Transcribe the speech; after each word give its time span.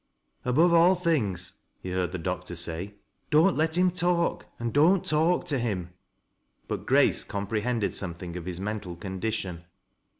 "Above 0.45 0.73
all 0.73 0.95
things," 0.95 1.65
he 1.79 1.91
heard 1.91 2.11
the 2.11 2.17
doctor 2.17 2.55
say," 2.55 2.95
don't 3.29 3.61
!el 3.61 3.67
him 3.67 3.91
talk 3.91 4.47
aad 4.59 4.73
don't 4.73 5.05
talk 5.05 5.45
to 5.45 5.59
him." 5.59 5.93
But 6.67 6.87
Grace 6.87 7.23
comprehended 7.23 7.93
something 7.93 8.35
of 8.35 8.45
his 8.47 8.59
mental 8.59 8.95
con 8.95 9.19
dition. 9.21 9.61